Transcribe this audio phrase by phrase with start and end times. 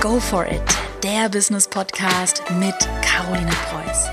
[0.00, 0.62] Go for it,
[1.02, 4.06] der Business Podcast mit Caroline Preuß.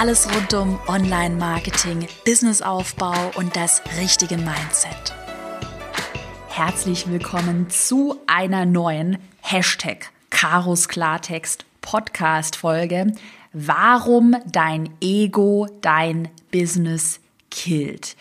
[0.00, 5.14] Alles rund um Online-Marketing, Businessaufbau und das richtige Mindset.
[6.48, 13.12] Herzlich willkommen zu einer neuen Hashtag Karos Klartext Podcast Folge.
[13.52, 17.20] Warum dein Ego dein Business
[17.52, 18.16] killt.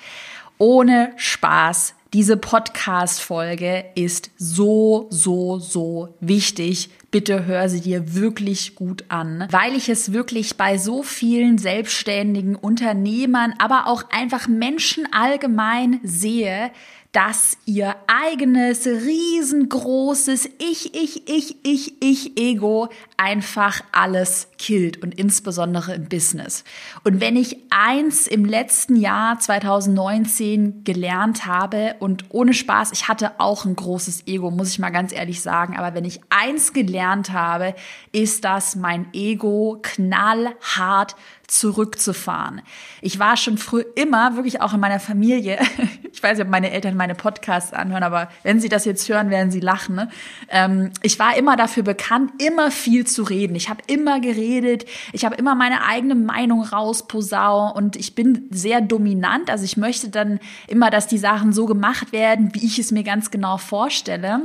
[0.60, 6.90] Ohne Spaß diese Podcast-Folge ist so, so, so wichtig.
[7.12, 12.56] Bitte hör sie dir wirklich gut an, weil ich es wirklich bei so vielen selbstständigen
[12.56, 16.72] Unternehmern, aber auch einfach Menschen allgemein sehe,
[17.18, 25.96] dass ihr eigenes riesengroßes Ich, ich, ich, ich, ich Ego einfach alles killt und insbesondere
[25.96, 26.64] im Business.
[27.04, 33.40] Und wenn ich eins im letzten Jahr 2019 gelernt habe und ohne Spaß, ich hatte
[33.40, 37.32] auch ein großes Ego, muss ich mal ganz ehrlich sagen, aber wenn ich eins gelernt
[37.32, 37.74] habe,
[38.12, 41.16] ist das mein Ego knallhart
[41.48, 42.62] zurückzufahren.
[43.02, 45.58] Ich war schon früh immer, wirklich auch in meiner Familie,
[46.12, 49.30] ich weiß nicht, ob meine Eltern meine Podcasts anhören, aber wenn sie das jetzt hören,
[49.30, 49.96] werden sie lachen.
[49.96, 50.10] Ne?
[50.50, 53.56] Ähm, ich war immer dafür bekannt, immer viel zu reden.
[53.56, 58.82] Ich habe immer geredet, ich habe immer meine eigene Meinung rausposau und ich bin sehr
[58.82, 59.50] dominant.
[59.50, 63.04] Also ich möchte dann immer, dass die Sachen so gemacht werden, wie ich es mir
[63.04, 64.42] ganz genau vorstelle.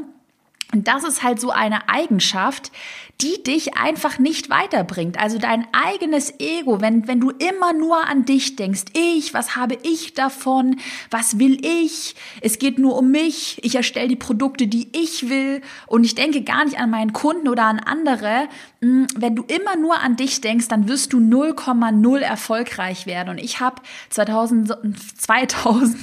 [0.73, 2.73] Und das ist halt so eine Eigenschaft,
[3.21, 5.19] die dich einfach nicht weiterbringt.
[5.19, 9.79] Also dein eigenes Ego, wenn, wenn du immer nur an dich denkst, ich, was habe
[9.83, 10.77] ich davon,
[11.11, 15.61] was will ich, es geht nur um mich, ich erstelle die Produkte, die ich will
[15.87, 18.49] und ich denke gar nicht an meinen Kunden oder an andere.
[18.81, 23.29] Hm, wenn du immer nur an dich denkst, dann wirst du 0,0 erfolgreich werden.
[23.29, 24.75] Und ich habe 2000,
[25.21, 25.97] 2000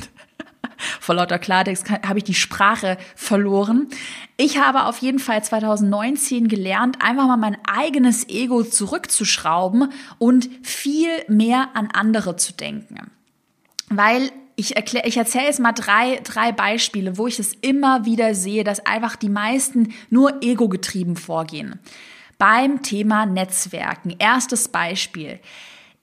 [0.99, 3.87] vor lauter Klartext habe ich die Sprache verloren.
[4.37, 11.09] Ich habe auf jeden Fall 2019 gelernt, einfach mal mein eigenes Ego zurückzuschrauben und viel
[11.27, 13.11] mehr an andere zu denken.
[13.89, 18.35] Weil ich, erklär, ich erzähle jetzt mal drei, drei Beispiele, wo ich es immer wieder
[18.35, 21.79] sehe, dass einfach die meisten nur ego-getrieben vorgehen.
[22.37, 24.15] Beim Thema Netzwerken.
[24.19, 25.39] Erstes Beispiel.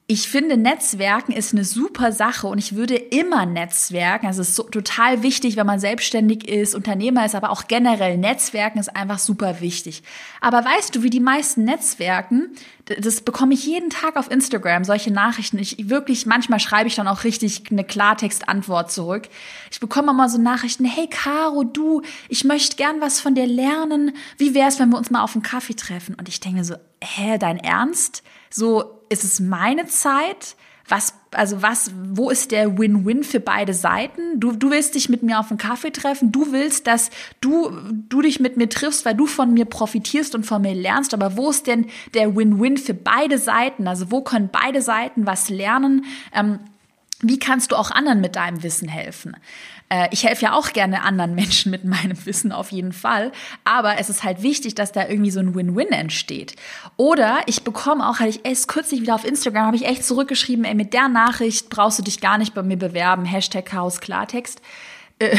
[0.09, 4.28] Ich finde, Netzwerken ist eine super Sache und ich würde immer Netzwerken.
[4.28, 8.17] Also es ist so, total wichtig, wenn man selbstständig ist, Unternehmer ist, aber auch generell
[8.17, 10.05] Netzwerken ist einfach super wichtig.
[10.41, 12.53] Aber weißt du, wie die meisten Netzwerken,
[12.84, 15.59] das bekomme ich jeden Tag auf Instagram, solche Nachrichten.
[15.59, 19.28] Ich wirklich, manchmal schreibe ich dann auch richtig eine Klartextantwort zurück.
[19.73, 24.12] Ich bekomme immer so Nachrichten, hey Caro, du, ich möchte gern was von dir lernen.
[24.38, 26.15] Wie wär's, wenn wir uns mal auf einen Kaffee treffen?
[26.15, 28.23] Und ich denke so, hä, dein Ernst?
[28.50, 30.56] So, ist es meine Zeit?
[30.88, 34.38] Was, also was, wo ist der Win-Win für beide Seiten?
[34.38, 37.72] Du, du willst dich mit mir auf einen Kaffee treffen, du willst, dass du,
[38.08, 41.36] du dich mit mir triffst, weil du von mir profitierst und von mir lernst, aber
[41.36, 43.88] wo ist denn der Win-Win für beide Seiten?
[43.88, 46.04] Also wo können beide Seiten was lernen?
[46.32, 46.60] Ähm,
[47.22, 49.37] wie kannst du auch anderen mit deinem Wissen helfen?
[49.88, 53.32] Äh, ich helfe ja auch gerne anderen Menschen mit meinem Wissen auf jeden Fall,
[53.65, 56.56] aber es ist halt wichtig, dass da irgendwie so ein Win-Win entsteht.
[56.97, 60.65] Oder ich bekomme auch, hatte ich erst kürzlich wieder auf Instagram, habe ich echt zurückgeschrieben,
[60.65, 64.60] ey, mit der Nachricht brauchst du dich gar nicht bei mir bewerben, Hashtag Chaos Klartext
[65.19, 65.37] äh,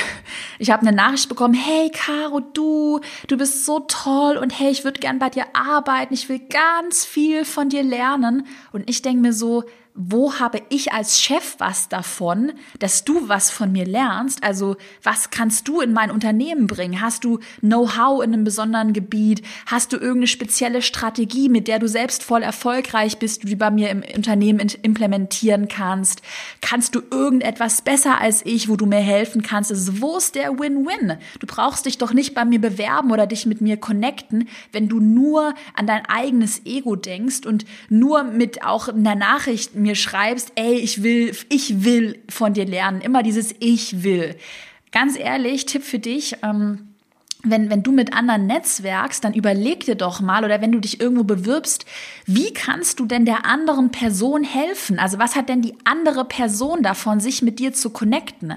[0.59, 4.83] ich habe eine Nachricht bekommen, hey Caro, du, du bist so toll und hey, ich
[4.83, 8.47] würde gern bei dir arbeiten, ich will ganz viel von dir lernen.
[8.71, 9.65] Und ich denke mir so,
[9.99, 14.43] wo habe ich als Chef was davon, dass du was von mir lernst?
[14.43, 17.01] Also was kannst du in mein Unternehmen bringen?
[17.01, 19.41] Hast du Know-how in einem besonderen Gebiet?
[19.65, 23.71] Hast du irgendeine spezielle Strategie, mit der du selbst voll erfolgreich bist, die du bei
[23.71, 26.21] mir im Unternehmen implementieren kannst?
[26.61, 29.71] Kannst du irgendetwas besser als ich, wo du mir helfen kannst?
[29.71, 31.17] Also wo ist der Win-Win?
[31.39, 34.99] Du brauchst dich doch nicht bei mir bewerben oder dich mit mir connecten, wenn du
[34.99, 40.75] nur an dein eigenes Ego denkst und nur mit auch einer Nachricht mir schreibst, ey,
[40.75, 44.35] ich will, ich will von dir lernen, immer dieses Ich will.
[44.91, 46.87] Ganz ehrlich, Tipp für dich, ähm,
[47.43, 50.99] wenn, wenn du mit anderen netzwerkst, dann überleg dir doch mal oder wenn du dich
[50.99, 51.85] irgendwo bewirbst,
[52.25, 54.99] wie kannst du denn der anderen Person helfen?
[54.99, 58.55] Also was hat denn die andere Person davon, sich mit dir zu connecten?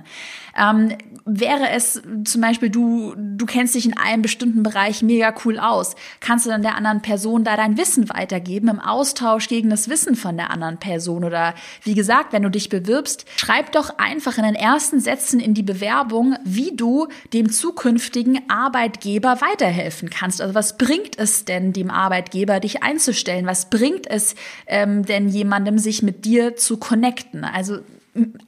[0.57, 5.59] Ähm, wäre es zum Beispiel, du, du kennst dich in einem bestimmten Bereich mega cool
[5.59, 9.89] aus, kannst du dann der anderen Person da dein Wissen weitergeben im Austausch gegen das
[9.89, 11.25] Wissen von der anderen Person?
[11.25, 15.55] Oder wie gesagt, wenn du dich bewirbst, schreib doch einfach in den ersten Sätzen in
[15.55, 20.41] die Bewerbung, wie du dem zukünftigen Arbeitgeber weiterhelfen kannst.
[20.41, 23.47] Also was bringt es denn dem Arbeitgeber, dich einzustellen?
[23.47, 24.35] Was bringt es
[24.67, 27.45] ähm, denn jemandem, sich mit dir zu connecten?
[27.45, 27.79] Also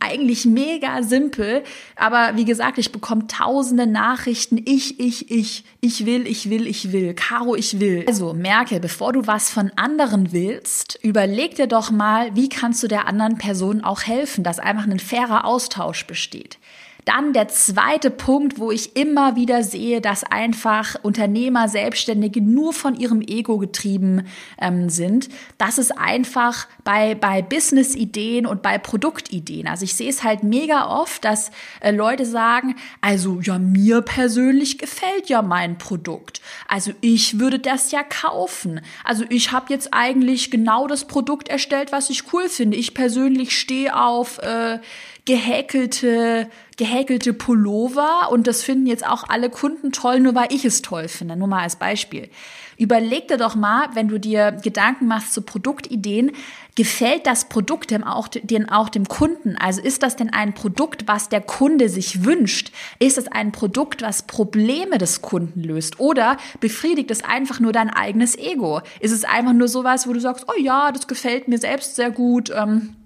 [0.01, 1.63] eigentlich mega simpel,
[1.97, 4.61] aber wie gesagt, ich bekomme tausende Nachrichten.
[4.65, 7.15] Ich, ich, ich, ich will, ich will, ich will.
[7.15, 8.05] Caro, ich will.
[8.07, 12.89] Also merke, bevor du was von anderen willst, überleg dir doch mal, wie kannst du
[12.89, 16.59] der anderen Person auch helfen, dass einfach ein fairer Austausch besteht.
[17.05, 22.95] Dann der zweite Punkt, wo ich immer wieder sehe, dass einfach Unternehmer, Selbstständige nur von
[22.95, 24.27] ihrem Ego getrieben
[24.61, 25.29] ähm, sind.
[25.59, 29.67] Das ist einfach bei, bei Business-Ideen und bei Produktideen.
[29.67, 31.51] Also ich sehe es halt mega oft, dass
[31.81, 36.41] äh, Leute sagen, also ja, mir persönlich gefällt ja mein Produkt.
[36.69, 38.81] Also ich würde das ja kaufen.
[39.03, 42.77] Also ich habe jetzt eigentlich genau das Produkt erstellt, was ich cool finde.
[42.77, 44.79] Ich persönlich stehe auf äh,
[45.25, 46.49] gehäkelte,
[46.83, 51.07] gehäkelte Pullover und das finden jetzt auch alle Kunden toll, nur weil ich es toll
[51.07, 51.37] finde.
[51.37, 52.29] Nur mal als Beispiel.
[52.77, 56.33] Überleg dir doch mal, wenn du dir Gedanken machst zu Produktideen,
[56.75, 59.57] gefällt das Produkt dem auch, dem auch dem Kunden?
[59.57, 62.73] Also ist das denn ein Produkt, was der Kunde sich wünscht?
[62.99, 66.01] Ist es ein Produkt, was Probleme des Kunden löst?
[66.01, 68.81] Oder befriedigt es einfach nur dein eigenes Ego?
[68.99, 72.11] Ist es einfach nur sowas, wo du sagst, oh ja, das gefällt mir selbst sehr
[72.11, 72.97] gut, ähm,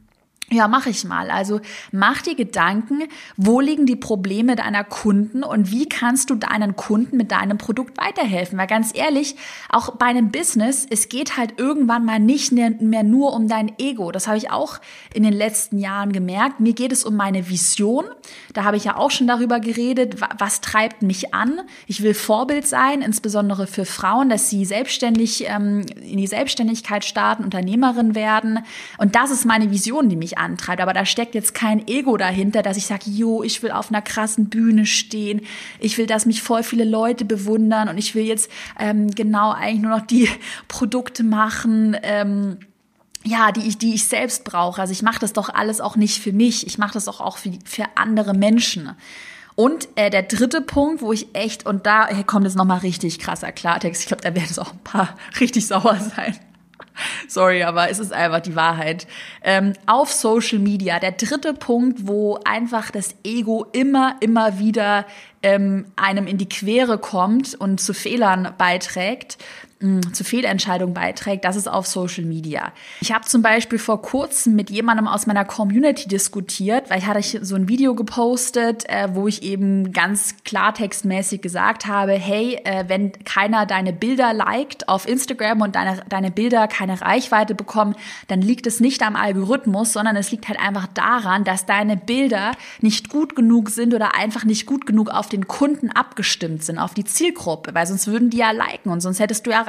[0.50, 1.28] ja, mache ich mal.
[1.31, 1.60] Also
[1.90, 3.02] mach dir Gedanken,
[3.37, 7.98] wo liegen die Probleme deiner Kunden und wie kannst du deinen Kunden mit deinem Produkt
[7.98, 8.56] weiterhelfen?
[8.56, 9.34] Weil ganz ehrlich,
[9.69, 12.70] auch bei einem Business, es geht halt irgendwann mal nicht mehr,
[13.02, 14.12] nur um dein Ego.
[14.12, 14.78] Das habe ich auch
[15.12, 16.60] in den letzten Jahren gemerkt.
[16.60, 18.04] Mir geht es um meine Vision.
[18.54, 21.60] Da habe ich ja auch schon darüber geredet, was treibt mich an.
[21.88, 27.42] Ich will Vorbild sein, insbesondere für Frauen, dass sie selbstständig ähm, in die Selbstständigkeit starten,
[27.42, 28.60] Unternehmerin werden.
[28.99, 30.81] Und das ist meine Vision, die mich antreibt.
[30.81, 34.03] Aber da steckt jetzt kein Ego dahinter, dass ich sage, jo, ich will auf einer
[34.03, 35.43] krassen Bühne stehen.
[35.81, 39.83] Ich will, dass mich voll viele Leute bewundern und ich will jetzt ähm, genau eigentlich
[39.83, 40.29] nur noch die
[40.69, 41.97] Produkte machen.
[42.03, 42.59] Ähm,
[43.25, 44.81] ja, die ich, die ich selbst brauche.
[44.81, 46.67] Also ich mache das doch alles auch nicht für mich.
[46.67, 48.93] Ich mache das auch, auch für, für andere Menschen.
[49.56, 53.53] Und äh, der dritte Punkt, wo ich echt, und da kommt jetzt nochmal richtig krasser
[53.53, 56.37] Klartext, ich glaube, da werden es auch ein paar richtig sauer sein.
[57.28, 59.06] Sorry, aber es ist einfach die Wahrheit.
[59.43, 65.06] Ähm, auf Social Media, der dritte Punkt, wo einfach das Ego immer, immer wieder
[65.43, 69.38] ähm, einem in die Quere kommt und zu Fehlern beiträgt,
[70.12, 72.73] zu Fehlentscheidungen beiträgt, das ist auf Social Media.
[73.00, 77.44] Ich habe zum Beispiel vor kurzem mit jemandem aus meiner Community diskutiert, weil ich hatte
[77.44, 83.12] so ein Video gepostet, äh, wo ich eben ganz klartextmäßig gesagt habe, hey, äh, wenn
[83.25, 87.94] keiner deine Bilder liked auf Instagram und deine, deine Bilder keine Reichweite bekommen,
[88.29, 92.53] dann liegt es nicht am Algorithmus, sondern es liegt halt einfach daran, dass deine Bilder
[92.81, 96.94] nicht gut genug sind oder einfach nicht gut genug auf den Kunden abgestimmt sind, auf
[96.94, 99.67] die Zielgruppe, weil sonst würden die ja liken und sonst hättest du ja.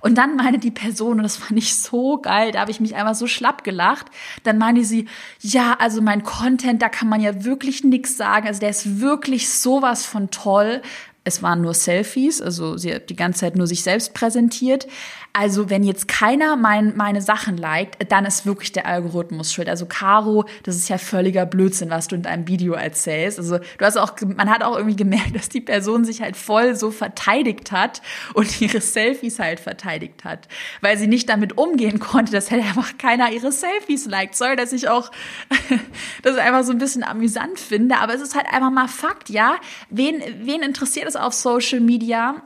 [0.00, 2.94] Und dann meine die Person, und das fand ich so geil, da habe ich mich
[2.94, 4.06] einfach so schlapp gelacht,
[4.42, 5.06] dann meinte sie,
[5.40, 9.50] ja, also mein Content, da kann man ja wirklich nichts sagen, also der ist wirklich
[9.50, 10.82] sowas von toll.
[11.24, 14.86] Es waren nur Selfies, also sie hat die ganze Zeit nur sich selbst präsentiert.
[15.36, 19.68] Also wenn jetzt keiner mein, meine Sachen liked, dann ist wirklich der Algorithmus schuld.
[19.68, 23.40] Also Caro, das ist ja völliger Blödsinn, was du in deinem Video erzählst.
[23.40, 26.76] Also du hast auch, man hat auch irgendwie gemerkt, dass die Person sich halt voll
[26.76, 28.00] so verteidigt hat
[28.34, 30.46] und ihre Selfies halt verteidigt hat,
[30.82, 34.36] weil sie nicht damit umgehen konnte, dass halt einfach keiner ihre Selfies liked.
[34.36, 35.10] Sorry, dass ich auch
[36.22, 39.56] das einfach so ein bisschen amüsant finde, aber es ist halt einfach mal Fakt, ja.
[39.90, 42.42] Wen, wen interessiert es auf Social Media?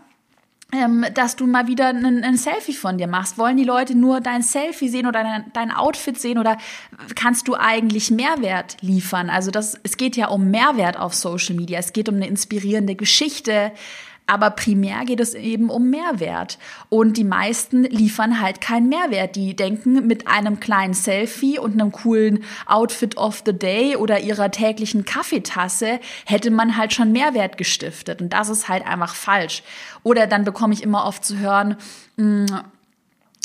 [0.73, 3.39] ähm, dass du mal wieder ein, ein, Selfie von dir machst.
[3.39, 6.59] Wollen die Leute nur dein Selfie sehen oder dein, dein, Outfit sehen oder
[7.15, 9.31] kannst du eigentlich Mehrwert liefern?
[9.31, 11.79] Also das, es geht ja um Mehrwert auf Social Media.
[11.79, 13.73] Es geht um eine inspirierende Geschichte.
[14.29, 16.59] Aber primär geht es eben um Mehrwert.
[16.91, 19.37] Und die meisten liefern halt keinen Mehrwert.
[19.37, 24.51] Die denken, mit einem kleinen Selfie und einem coolen Outfit of the Day oder ihrer
[24.51, 28.21] täglichen Kaffeetasse hätte man halt schon Mehrwert gestiftet.
[28.21, 29.63] Und das ist halt einfach falsch.
[30.03, 31.77] Oder dann bekomme ich immer oft zu hören,
[32.17, 32.65] mh, mm,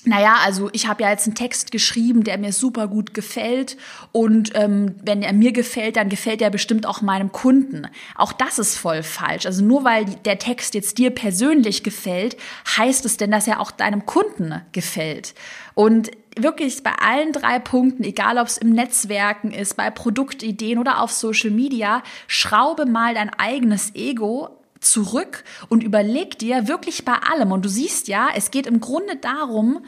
[0.05, 3.77] naja, also ich habe ja jetzt einen Text geschrieben, der mir super gut gefällt
[4.11, 7.87] und ähm, wenn er mir gefällt, dann gefällt er bestimmt auch meinem Kunden.
[8.15, 9.45] Auch das ist voll falsch.
[9.45, 12.35] Also nur weil der Text jetzt dir persönlich gefällt,
[12.77, 15.35] heißt es denn, dass er auch deinem Kunden gefällt.
[15.73, 21.01] Und wirklich bei allen drei Punkten, egal ob es im Netzwerken ist, bei Produktideen oder
[21.01, 24.49] auf Social Media, schraube mal dein eigenes Ego
[24.83, 27.51] zurück und überleg dir wirklich bei allem.
[27.51, 29.83] Und du siehst ja, es geht im Grunde darum,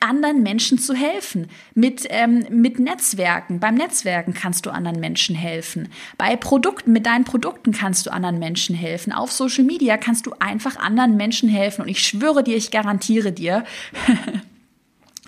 [0.00, 1.48] anderen Menschen zu helfen.
[1.74, 3.60] Mit, ähm, mit Netzwerken.
[3.60, 5.88] Beim Netzwerken kannst du anderen Menschen helfen.
[6.16, 9.12] Bei Produkten, mit deinen Produkten kannst du anderen Menschen helfen.
[9.12, 11.82] Auf Social Media kannst du einfach anderen Menschen helfen.
[11.82, 13.64] Und ich schwöre dir, ich garantiere dir,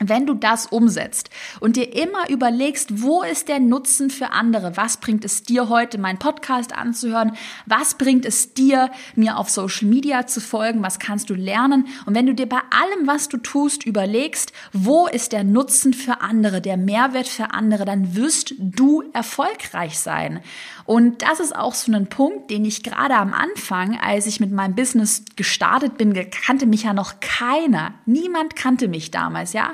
[0.09, 1.31] wenn du das umsetzt
[1.61, 4.77] und dir immer überlegst, wo ist der Nutzen für andere?
[4.77, 7.33] Was bringt es dir heute, meinen Podcast anzuhören?
[7.67, 10.83] Was bringt es dir, mir auf Social Media zu folgen?
[10.83, 11.87] Was kannst du lernen?
[12.07, 16.21] Und wenn du dir bei allem, was du tust, überlegst, wo ist der Nutzen für
[16.21, 20.41] andere, der Mehrwert für andere, dann wirst du erfolgreich sein.
[20.85, 24.51] Und das ist auch so ein Punkt, den ich gerade am Anfang, als ich mit
[24.53, 27.95] meinem Business gestartet bin, kannte mich ja noch keiner.
[28.07, 29.73] Niemand kannte mich damals, ja.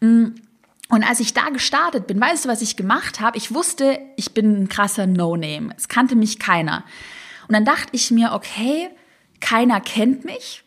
[0.00, 0.28] Mm.
[0.88, 3.38] Und als ich da gestartet bin, weißt du, was ich gemacht habe?
[3.38, 5.74] Ich wusste, ich bin ein krasser No-Name.
[5.74, 6.84] Es kannte mich keiner.
[7.48, 8.90] Und dann dachte ich mir, okay,
[9.40, 10.64] keiner kennt mich.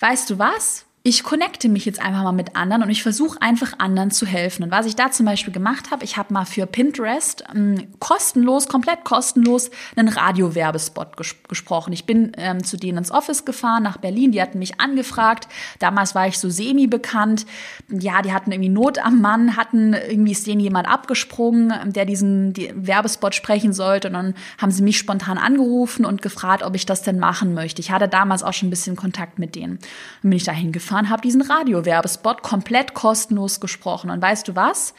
[0.00, 0.86] Weißt du was?
[1.08, 4.64] Ich connecte mich jetzt einfach mal mit anderen und ich versuche einfach anderen zu helfen.
[4.64, 8.68] Und was ich da zum Beispiel gemacht habe, ich habe mal für Pinterest ähm, kostenlos,
[8.68, 11.94] komplett kostenlos, einen Radiowerbespot ges gesprochen.
[11.94, 15.48] Ich bin ähm, zu denen ins Office gefahren, nach Berlin, die hatten mich angefragt.
[15.78, 17.46] Damals war ich so semi-bekannt.
[17.88, 22.52] Ja, die hatten irgendwie Not am Mann, hatten irgendwie ist denen jemand abgesprungen, der diesen
[22.52, 24.08] die Werbespot sprechen sollte.
[24.08, 27.80] Und dann haben sie mich spontan angerufen und gefragt, ob ich das denn machen möchte.
[27.80, 29.78] Ich hatte damals auch schon ein bisschen Kontakt mit denen.
[30.22, 34.10] Dann bin ich da hingefahren gefahren, habe diesen Radiowerbespot komplett kostenlos gesprochen.
[34.10, 34.94] Und weißt du was?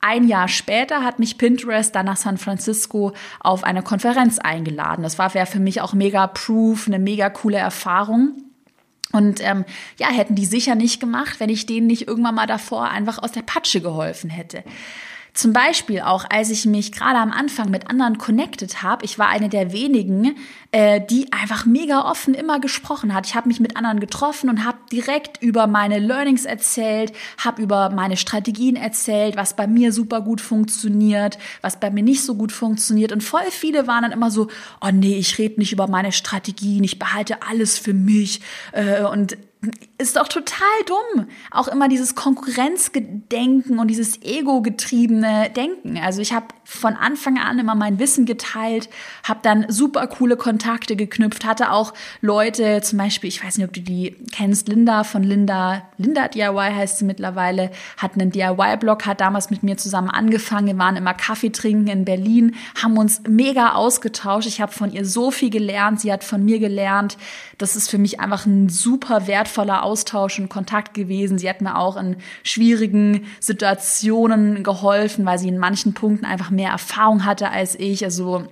[0.00, 5.02] Ein Jahr später hat mich Pinterest dann nach San Francisco auf eine Konferenz eingeladen.
[5.02, 8.32] Das war für mich auch mega proof, eine mega coole Erfahrung.
[9.12, 9.64] Und ähm,
[9.98, 13.32] ja, hätten die sicher nicht gemacht, wenn ich denen nicht irgendwann mal davor einfach aus
[13.32, 14.64] der Patsche geholfen hätte.
[15.34, 19.30] Zum Beispiel auch, als ich mich gerade am Anfang mit anderen connected habe, ich war
[19.30, 20.36] eine der wenigen,
[20.70, 23.26] äh, die einfach mega offen immer gesprochen hat.
[23.26, 27.90] Ich habe mich mit anderen getroffen und habe direkt über meine Learnings erzählt, habe über
[27.90, 32.52] meine Strategien erzählt, was bei mir super gut funktioniert, was bei mir nicht so gut
[32.52, 33.10] funktioniert.
[33.10, 34.46] Und voll viele waren dann immer so,
[34.80, 38.40] oh nee, ich rede nicht über meine Strategien, ich behalte alles für mich.
[38.70, 39.36] Äh, und
[39.98, 41.26] ist doch total dumm.
[41.50, 45.98] Auch immer dieses Konkurrenzgedenken und dieses ego-getriebene Denken.
[45.98, 48.88] Also ich habe von Anfang an immer mein Wissen geteilt,
[49.22, 53.72] habe dann super coole Kontakte geknüpft, hatte auch Leute, zum Beispiel, ich weiß nicht, ob
[53.72, 59.20] du die kennst, Linda von Linda, Linda DIY heißt sie mittlerweile, hat einen DIY-Blog, hat
[59.20, 63.74] damals mit mir zusammen angefangen, wir waren immer Kaffee trinken in Berlin, haben uns mega
[63.74, 64.48] ausgetauscht.
[64.48, 67.16] Ich habe von ihr so viel gelernt, sie hat von mir gelernt.
[67.58, 71.38] Das ist für mich einfach ein super wertvoller Austausch und Kontakt gewesen.
[71.38, 76.70] Sie hat mir auch in schwierigen Situationen geholfen, weil sie in manchen Punkten einfach mehr
[76.70, 78.04] Erfahrung hatte als ich.
[78.04, 78.46] Also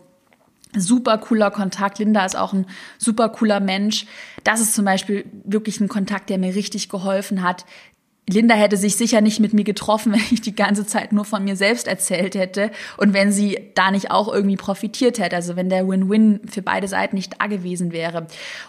[0.74, 1.98] super cooler Kontakt.
[1.98, 2.66] Linda ist auch ein
[2.98, 4.06] super cooler Mensch.
[4.44, 7.64] Das ist zum Beispiel wirklich ein Kontakt, der mir richtig geholfen hat,
[8.30, 11.44] Linda hätte sich sicher nicht mit mir getroffen, wenn ich die ganze Zeit nur von
[11.44, 15.68] mir selbst erzählt hätte und wenn sie da nicht auch irgendwie profitiert hätte, also wenn
[15.68, 18.26] der Win-Win für beide Seiten nicht da gewesen wäre.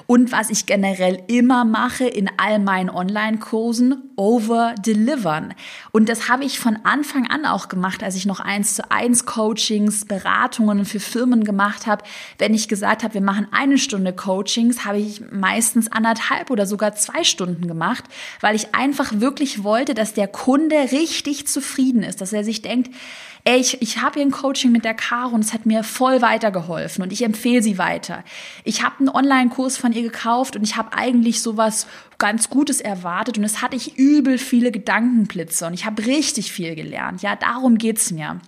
[0.08, 5.54] Und was ich generell immer mache in all meinen Online-Kursen, over-delivern.
[5.92, 9.26] Und das habe ich von Anfang an auch gemacht, als ich noch eins zu eins
[9.26, 12.04] Coachings, Beratungen für Firmen gemacht habe.
[12.38, 16.94] Wenn ich gesagt habe, wir machen eine Stunde Coachings, habe ich meistens anderthalb oder sogar
[16.96, 18.04] zwei Stunden gemacht,
[18.42, 22.62] weil ich einfach wirklich wirklich wollte, dass der Kunde richtig zufrieden ist, dass er sich
[22.62, 22.90] denkt,
[23.44, 26.22] ey, ich, ich habe hier ein Coaching mit der Caro und es hat mir voll
[26.22, 28.24] weitergeholfen und ich empfehle sie weiter.
[28.64, 31.88] Ich habe einen Online-Kurs von ihr gekauft und ich habe eigentlich sowas
[32.20, 36.74] ganz Gutes erwartet und es hatte ich übel viele Gedankenblitze und ich habe richtig viel
[36.76, 37.22] gelernt.
[37.22, 38.40] Ja, darum geht's mir.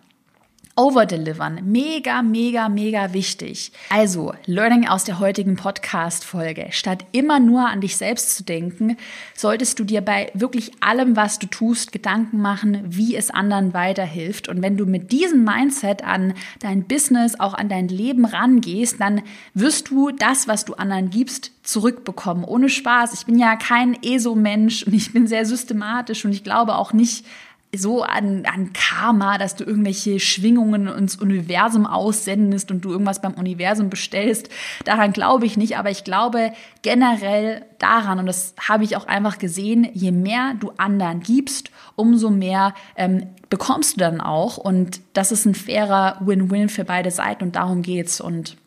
[0.78, 1.62] Overdelivern.
[1.64, 3.72] Mega, mega, mega wichtig.
[3.90, 6.68] Also, Learning aus der heutigen Podcast-Folge.
[6.72, 8.98] Statt immer nur an dich selbst zu denken,
[9.34, 14.50] solltest du dir bei wirklich allem, was du tust, Gedanken machen, wie es anderen weiterhilft.
[14.50, 19.22] Und wenn du mit diesem Mindset an dein Business, auch an dein Leben rangehst, dann
[19.54, 22.44] wirst du das, was du anderen gibst, zurückbekommen.
[22.44, 23.14] Ohne Spaß.
[23.14, 27.26] Ich bin ja kein ESO-Mensch und ich bin sehr systematisch und ich glaube auch nicht
[27.78, 33.34] so an, an Karma, dass du irgendwelche Schwingungen ins Universum aussendest und du irgendwas beim
[33.34, 34.50] Universum bestellst.
[34.84, 36.52] Daran glaube ich nicht, aber ich glaube
[36.82, 42.30] generell daran, und das habe ich auch einfach gesehen, je mehr du anderen gibst, umso
[42.30, 44.58] mehr ähm, bekommst du dann auch.
[44.58, 48.22] Und das ist ein fairer Win-Win für beide Seiten und darum geht's.
[48.22, 48.58] Und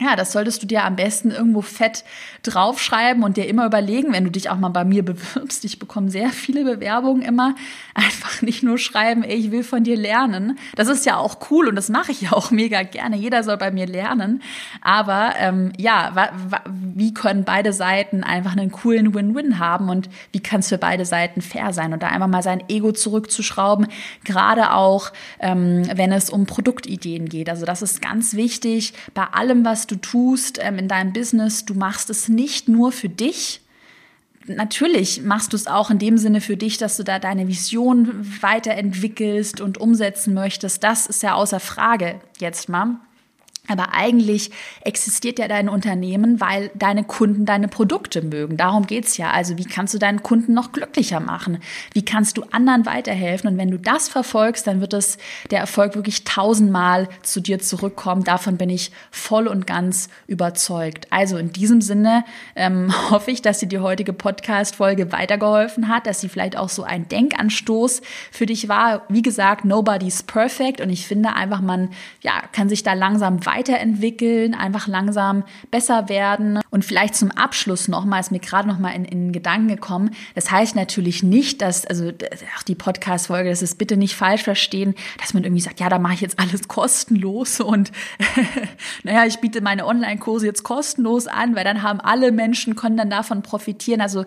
[0.00, 2.04] ja, das solltest du dir am besten irgendwo fett
[2.42, 5.62] draufschreiben und dir immer überlegen, wenn du dich auch mal bei mir bewirbst.
[5.66, 7.54] Ich bekomme sehr viele Bewerbungen immer.
[7.94, 10.58] Einfach nicht nur schreiben, ey, ich will von dir lernen.
[10.74, 13.16] Das ist ja auch cool und das mache ich ja auch mega gerne.
[13.16, 14.42] Jeder soll bei mir lernen.
[14.80, 16.30] Aber ähm, ja,
[16.66, 21.04] wie können beide Seiten einfach einen coolen Win-Win haben und wie kann es für beide
[21.04, 21.92] Seiten fair sein?
[21.92, 23.86] Und da einfach mal sein Ego zurückzuschrauben,
[24.24, 27.50] gerade auch, ähm, wenn es um Produktideen geht.
[27.50, 31.74] Also das ist ganz wichtig bei allem, was du tust ähm, in deinem Business, du
[31.74, 33.60] machst es nicht nur für dich,
[34.46, 38.08] natürlich machst du es auch in dem Sinne für dich, dass du da deine Vision
[38.40, 40.82] weiterentwickelst und umsetzen möchtest.
[40.82, 42.96] Das ist ja außer Frage jetzt mal.
[43.70, 44.50] Aber eigentlich
[44.82, 48.56] existiert ja dein Unternehmen, weil deine Kunden deine Produkte mögen.
[48.56, 49.30] Darum geht's ja.
[49.30, 51.58] Also wie kannst du deinen Kunden noch glücklicher machen?
[51.92, 53.50] Wie kannst du anderen weiterhelfen?
[53.50, 55.18] Und wenn du das verfolgst, dann wird es
[55.50, 58.24] der Erfolg wirklich tausendmal zu dir zurückkommen.
[58.24, 61.06] Davon bin ich voll und ganz überzeugt.
[61.10, 62.24] Also in diesem Sinne
[62.56, 66.82] ähm, hoffe ich, dass dir die heutige Podcast-Folge weitergeholfen hat, dass sie vielleicht auch so
[66.82, 69.02] ein Denkanstoß für dich war.
[69.08, 70.80] Wie gesagt, nobody's perfect.
[70.80, 71.90] Und ich finde einfach, man
[72.22, 76.60] ja, kann sich da langsam weiter weiterentwickeln, einfach langsam besser werden.
[76.70, 80.10] Und vielleicht zum Abschluss nochmal, ist mir gerade nochmal in, in Gedanken gekommen.
[80.34, 82.10] Das heißt natürlich nicht, dass, also
[82.58, 85.98] auch die Podcast-Folge, das ist bitte nicht falsch verstehen, dass man irgendwie sagt, ja, da
[85.98, 87.92] mache ich jetzt alles kostenlos und
[89.02, 93.10] naja, ich biete meine Online-Kurse jetzt kostenlos an, weil dann haben alle Menschen, können dann
[93.10, 94.00] davon profitieren.
[94.00, 94.24] Also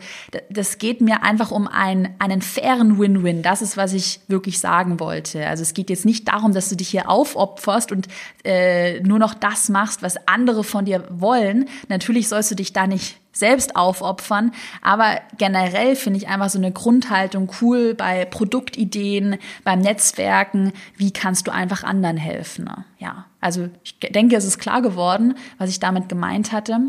[0.50, 3.42] das geht mir einfach um einen, einen fairen Win-Win.
[3.42, 5.48] Das ist, was ich wirklich sagen wollte.
[5.48, 8.08] Also es geht jetzt nicht darum, dass du dich hier aufopferst und
[8.44, 11.70] äh, nur noch das machst, was andere von dir wollen.
[11.88, 14.52] Natürlich sollst du dich da nicht selbst aufopfern,
[14.82, 20.72] aber generell finde ich einfach so eine Grundhaltung cool bei Produktideen, beim Netzwerken.
[20.98, 22.68] Wie kannst du einfach anderen helfen?
[22.98, 26.80] Ja, also ich denke, es ist klar geworden, was ich damit gemeint hatte.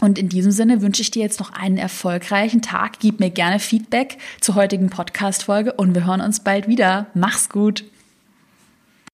[0.00, 2.98] Und in diesem Sinne wünsche ich dir jetzt noch einen erfolgreichen Tag.
[2.98, 7.06] Gib mir gerne Feedback zur heutigen Podcast-Folge und wir hören uns bald wieder.
[7.14, 7.84] Mach's gut!